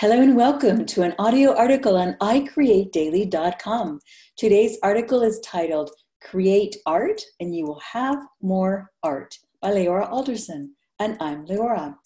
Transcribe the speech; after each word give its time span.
Hello 0.00 0.18
and 0.18 0.34
welcome 0.34 0.86
to 0.86 1.02
an 1.02 1.14
audio 1.18 1.54
article 1.54 1.98
on 1.98 2.14
iCreateDaily.com. 2.22 4.00
Today's 4.38 4.78
article 4.82 5.22
is 5.22 5.38
titled 5.40 5.90
Create 6.22 6.76
Art 6.86 7.20
and 7.38 7.54
You 7.54 7.66
Will 7.66 7.80
Have 7.80 8.16
More 8.40 8.90
Art 9.02 9.36
by 9.60 9.72
LeAura 9.72 10.10
Alderson. 10.10 10.74
And 10.98 11.18
I'm 11.20 11.44
LeAura. 11.44 11.96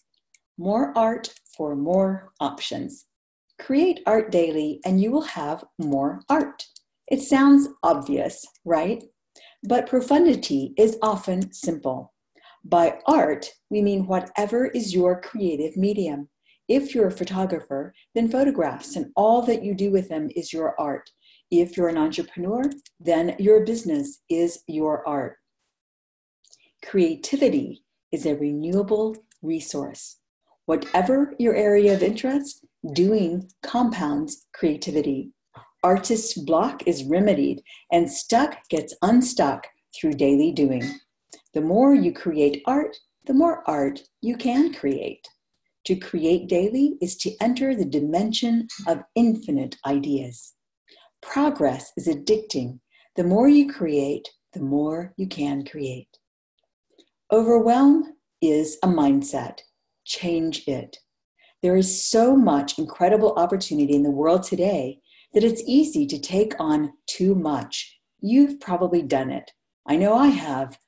More 0.58 0.92
art 0.98 1.32
for 1.56 1.76
more 1.76 2.32
options. 2.40 3.06
Create 3.60 4.00
art 4.06 4.32
daily 4.32 4.80
and 4.84 5.00
you 5.00 5.12
will 5.12 5.28
have 5.38 5.62
more 5.78 6.20
art. 6.28 6.64
It 7.06 7.20
sounds 7.20 7.68
obvious, 7.84 8.44
right? 8.64 9.04
But 9.62 9.88
profundity 9.88 10.74
is 10.76 10.98
often 11.00 11.52
simple. 11.52 12.12
By 12.64 12.98
art, 13.06 13.46
we 13.70 13.82
mean 13.82 14.08
whatever 14.08 14.66
is 14.66 14.92
your 14.92 15.20
creative 15.20 15.76
medium. 15.76 16.28
If 16.68 16.94
you're 16.94 17.08
a 17.08 17.12
photographer, 17.12 17.92
then 18.14 18.30
photographs 18.30 18.96
and 18.96 19.12
all 19.16 19.42
that 19.42 19.62
you 19.62 19.74
do 19.74 19.90
with 19.90 20.08
them 20.08 20.30
is 20.34 20.52
your 20.52 20.78
art. 20.80 21.10
If 21.50 21.76
you're 21.76 21.88
an 21.88 21.98
entrepreneur, 21.98 22.62
then 22.98 23.36
your 23.38 23.64
business 23.64 24.22
is 24.30 24.60
your 24.66 25.06
art. 25.06 25.36
Creativity 26.84 27.84
is 28.12 28.24
a 28.26 28.36
renewable 28.36 29.16
resource. 29.42 30.18
Whatever 30.66 31.34
your 31.38 31.54
area 31.54 31.94
of 31.94 32.02
interest, 32.02 32.64
doing 32.92 33.50
compounds 33.62 34.46
creativity. 34.54 35.30
Artist's 35.82 36.38
block 36.38 36.82
is 36.86 37.04
remedied, 37.04 37.62
and 37.92 38.10
stuck 38.10 38.66
gets 38.70 38.94
unstuck 39.02 39.66
through 39.94 40.14
daily 40.14 40.50
doing. 40.50 40.82
The 41.52 41.60
more 41.60 41.94
you 41.94 42.12
create 42.12 42.62
art, 42.66 42.96
the 43.26 43.34
more 43.34 43.62
art 43.68 44.02
you 44.22 44.36
can 44.36 44.72
create. 44.72 45.28
To 45.86 45.96
create 45.96 46.48
daily 46.48 46.96
is 47.02 47.16
to 47.18 47.32
enter 47.40 47.74
the 47.74 47.84
dimension 47.84 48.68
of 48.86 49.02
infinite 49.14 49.76
ideas. 49.86 50.54
Progress 51.22 51.92
is 51.96 52.08
addicting. 52.08 52.80
The 53.16 53.24
more 53.24 53.48
you 53.48 53.72
create, 53.72 54.28
the 54.54 54.60
more 54.60 55.12
you 55.16 55.28
can 55.28 55.64
create. 55.64 56.08
Overwhelm 57.30 58.14
is 58.40 58.78
a 58.82 58.86
mindset. 58.86 59.58
Change 60.06 60.66
it. 60.66 60.96
There 61.62 61.76
is 61.76 62.04
so 62.04 62.36
much 62.36 62.78
incredible 62.78 63.34
opportunity 63.36 63.94
in 63.94 64.02
the 64.02 64.10
world 64.10 64.42
today 64.42 65.00
that 65.32 65.44
it's 65.44 65.62
easy 65.66 66.06
to 66.06 66.18
take 66.18 66.54
on 66.58 66.92
too 67.06 67.34
much. 67.34 67.98
You've 68.20 68.60
probably 68.60 69.02
done 69.02 69.30
it. 69.30 69.50
I 69.86 69.96
know 69.96 70.14
I 70.14 70.28
have 70.28 70.78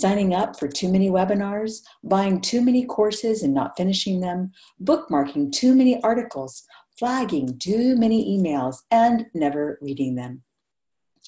signing 0.00 0.34
up 0.34 0.58
for 0.58 0.68
too 0.68 0.90
many 0.90 1.10
webinars, 1.10 1.80
buying 2.04 2.40
too 2.40 2.60
many 2.60 2.84
courses 2.84 3.42
and 3.42 3.54
not 3.54 3.76
finishing 3.76 4.20
them, 4.20 4.52
bookmarking 4.82 5.52
too 5.52 5.74
many 5.74 6.02
articles, 6.02 6.64
flagging 6.98 7.58
too 7.58 7.96
many 7.96 8.38
emails, 8.38 8.76
and 8.90 9.26
never 9.34 9.78
reading 9.80 10.14
them. 10.14 10.42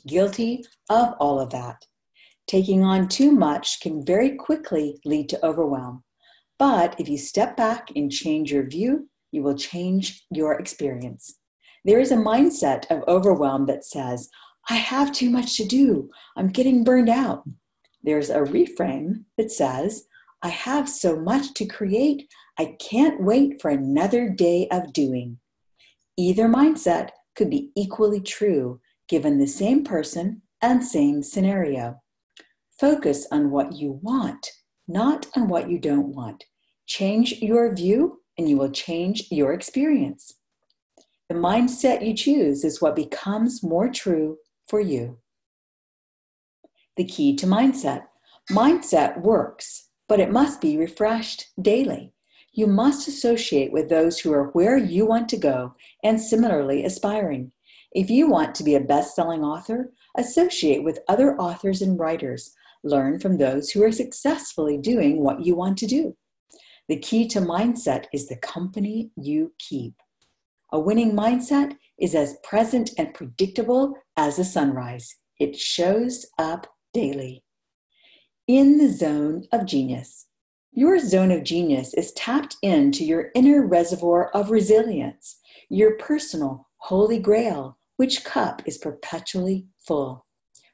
Guilty 0.07 0.65
of 0.89 1.15
all 1.19 1.41
of 1.41 1.51
that. 1.51 1.85
Taking 2.47 2.83
on 2.83 3.09
too 3.09 3.33
much 3.33 3.81
can 3.81 4.05
very 4.05 4.37
quickly 4.37 5.01
lead 5.05 5.29
to 5.31 5.45
overwhelm. 5.45 6.05
But 6.59 6.99
if 6.99 7.09
you 7.09 7.19
step 7.19 7.57
back 7.57 7.91
and 7.95 8.11
change 8.11 8.53
your 8.53 8.67
view, 8.67 9.09
you 9.31 9.43
will 9.43 9.57
change 9.57 10.25
your 10.31 10.55
experience. 10.55 11.39
There 11.85 12.01
is 12.01 12.11
a 12.11 12.17
mindset 12.17 12.91
of 12.91 13.05
overwhelm 13.07 13.67
that 13.67 13.85
says, 13.85 14.31
I 14.71 14.75
have 14.75 15.13
too 15.13 15.31
much 15.31 15.57
to 15.57 15.65
do. 15.65 16.11
I'm 16.37 16.49
getting 16.49 16.85
burned 16.85 17.09
out 17.09 17.45
there's 18.09 18.31
a 18.31 18.39
reframe 18.39 19.25
that 19.37 19.53
says, 19.53 20.07
I 20.43 20.49
have 20.49 20.89
so 20.89 21.21
much 21.21 21.53
to 21.55 21.67
create, 21.67 22.27
I 22.59 22.77
can't 22.81 23.23
wait 23.23 23.61
for 23.61 23.71
another 23.71 24.31
day 24.31 24.67
of 24.71 24.95
doing. 24.95 25.39
Either 26.17 26.49
mindset 26.49 27.11
could 27.37 27.51
be 27.51 27.71
equally 27.77 28.23
true 28.23 28.81
given 29.09 29.39
the 29.39 29.47
same 29.47 29.85
person 29.85 30.41
and 30.63 30.83
same 30.83 31.23
scenario. 31.23 32.01
Focus 32.81 33.27
on 33.31 33.51
what 33.51 33.75
you 33.75 34.01
want, 34.03 34.49
not 34.87 35.27
on 35.37 35.49
what 35.49 35.69
you 35.69 35.79
don't 35.79 36.15
want. 36.15 36.45
Change 36.87 37.43
your 37.43 37.75
view, 37.75 38.23
and 38.39 38.49
you 38.49 38.57
will 38.57 38.71
change 38.71 39.27
your 39.31 39.53
experience. 39.53 40.33
The 41.29 41.35
mindset 41.35 42.07
you 42.07 42.15
choose 42.15 42.65
is 42.65 42.81
what 42.81 42.97
becomes 42.97 43.63
more 43.63 43.91
true 43.91 44.39
for 44.67 44.81
you 44.81 45.19
the 46.99 47.05
key 47.05 47.35
to 47.37 47.47
mindset. 47.47 48.03
Mindset 48.51 49.23
works, 49.23 49.89
but 50.09 50.19
it 50.19 50.33
must 50.33 50.61
be 50.61 50.77
refreshed 50.77 51.47
daily. 51.63 52.13
You 52.53 52.67
must 52.67 53.07
associate 53.07 53.73
with 53.73 53.89
those 53.89 54.19
who 54.19 54.33
are 54.33 54.49
where 54.49 54.77
you 54.77 55.07
want 55.07 55.29
to 55.29 55.37
go 55.37 55.75
and 56.03 56.21
similarly 56.21 56.85
aspiring. 56.85 57.53
If 57.93 58.11
you 58.11 58.29
want 58.29 58.55
to 58.57 58.65
be 58.65 58.75
a 58.75 58.81
best 58.81 59.15
selling 59.15 59.45
author, 59.45 59.93
associate 60.17 60.83
with 60.83 60.99
other 61.09 61.37
authors 61.37 61.81
and 61.83 61.99
writers. 61.99 62.53
Learn 62.83 63.21
from 63.21 63.39
those 63.39 63.71
who 63.71 63.83
are 63.85 63.93
successfully 63.93 64.77
doing 64.77 65.23
what 65.23 65.45
you 65.47 65.55
want 65.55 65.79
to 65.79 65.87
do. 65.87 66.17
The 66.89 66.99
key 66.99 67.29
to 67.29 67.41
mindset 67.41 68.07
is 68.13 68.27
the 68.27 68.37
company 68.37 69.11
you 69.17 69.53
keep. 69.59 69.95
A 70.73 70.81
winning 70.81 71.13
mindset 71.13 71.77
is 71.99 72.17
as 72.17 72.39
present 72.43 72.91
and 72.99 73.15
predictable 73.15 73.95
as 74.17 74.39
a 74.39 74.45
sunrise. 74.45 75.17
It 75.39 75.57
shows 75.57 76.27
up 76.39 76.67
daily. 76.93 77.43
In 78.47 78.79
the 78.79 78.91
zone 78.91 79.47
of 79.53 79.67
genius. 79.67 80.27
Your 80.73 80.99
zone 80.99 81.31
of 81.31 81.45
genius 81.45 81.93
is 81.95 82.13
tapped 82.13 82.57
into 82.63 83.05
your 83.05 83.31
inner 83.35 83.67
reservoir 83.67 84.29
of 84.31 84.51
resilience, 84.51 85.39
your 85.69 85.97
personal 85.97 86.69
holy 86.79 87.19
grail, 87.19 87.79
which 87.97 88.25
cup 88.25 88.63
is 88.65 88.79
perpetually 88.79 89.67
full. 89.81 90.25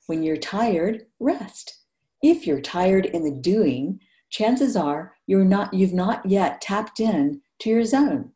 When 0.07 0.23
you're 0.23 0.37
tired, 0.37 1.07
rest. 1.19 1.81
If 2.23 2.47
you're 2.47 2.61
tired 2.61 3.07
in 3.07 3.25
the 3.25 3.41
doing, 3.41 4.01
chances 4.31 4.77
are 4.77 5.15
you're 5.27 5.45
not 5.45 5.73
you've 5.73 5.95
not 5.95 6.27
yet 6.27 6.61
tapped 6.61 7.01
in 7.01 7.41
to 7.61 7.71
your 7.71 7.85
zone. 7.85 8.33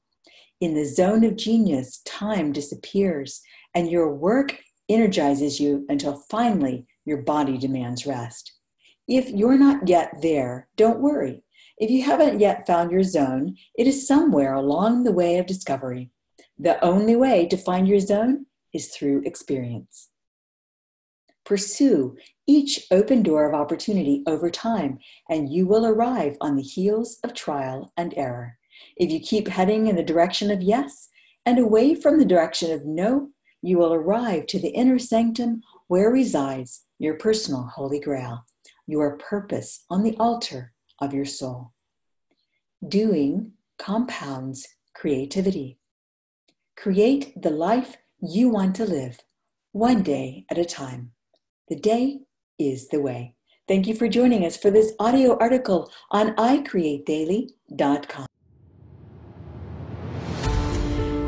In 0.61 0.75
the 0.75 0.85
zone 0.85 1.23
of 1.25 1.37
genius, 1.37 2.01
time 2.05 2.53
disappears 2.53 3.43
and 3.75 3.91
your 3.91 4.13
work 4.13 4.59
energizes 4.89 5.61
you 5.61 5.85
until 5.89 6.25
finally 6.31 6.87
your 7.09 7.23
body 7.23 7.59
demands 7.59 8.07
rest. 8.07 8.53
If 9.09 9.31
you're 9.31 9.59
not 9.59 9.89
yet 9.89 10.13
there, 10.21 10.69
don't 10.77 11.01
worry. 11.01 11.43
If 11.79 11.91
you 11.91 12.03
haven't 12.03 12.41
yet 12.41 12.67
found 12.67 12.91
your 12.91 13.03
zone, 13.03 13.57
it 13.77 13.87
is 13.87 14.07
somewhere 14.07 14.53
along 14.55 15.05
the 15.05 15.13
way 15.13 15.39
of 15.39 15.47
discovery. 15.47 16.11
The 16.59 16.83
only 16.85 17.17
way 17.17 17.47
to 17.47 17.57
find 17.57 17.89
your 17.89 18.01
zone 18.01 18.47
is 18.75 18.89
through 18.89 19.23
experience. 19.25 20.09
Pursue 21.45 22.17
each 22.47 22.87
open 22.91 23.23
door 23.23 23.49
of 23.49 23.55
opportunity 23.55 24.23
over 24.27 24.51
time, 24.51 24.99
and 25.31 25.51
you 25.51 25.67
will 25.67 25.87
arrive 25.87 26.37
on 26.41 26.57
the 26.57 26.63
heels 26.63 27.19
of 27.25 27.33
trial 27.33 27.93
and 27.97 28.13
error. 28.17 28.59
If 28.97 29.11
you 29.11 29.21
keep 29.21 29.49
heading 29.49 29.87
in 29.87 29.97
the 29.97 30.03
direction 30.03 30.51
of 30.51 30.61
yes 30.61 31.09
and 31.47 31.59
away 31.59 31.95
from 31.95 32.19
the 32.19 32.27
direction 32.27 32.71
of 32.73 32.85
no, 32.85 33.31
you 33.63 33.79
will 33.79 33.95
arrive 33.95 34.47
to 34.49 34.59
the 34.59 34.69
inner 34.69 34.99
sanctum 34.99 35.63
where 35.87 36.11
resides 36.11 36.85
your 36.99 37.15
personal 37.15 37.63
holy 37.63 38.01
grail, 38.01 38.45
your 38.87 39.17
purpose 39.17 39.85
on 39.89 40.03
the 40.03 40.17
altar 40.19 40.73
of 41.01 41.15
your 41.15 41.25
soul. 41.25 41.73
Doing 42.87 43.53
compounds 43.79 44.67
creativity. 44.95 45.79
Create 46.77 47.41
the 47.41 47.51
life 47.51 47.97
you 48.21 48.49
want 48.49 48.75
to 48.77 48.85
live, 48.85 49.21
one 49.73 50.03
day 50.03 50.45
at 50.51 50.59
a 50.59 50.65
time. 50.65 51.13
The 51.69 51.77
day 51.77 52.21
is 52.59 52.89
the 52.89 53.01
way. 53.01 53.35
Thank 53.69 53.87
you 53.87 53.95
for 53.95 54.09
joining 54.09 54.45
us 54.45 54.57
for 54.57 54.71
this 54.71 54.93
audio 54.99 55.37
article 55.39 55.93
on 56.11 56.35
iCreateDaily.com. 56.37 58.27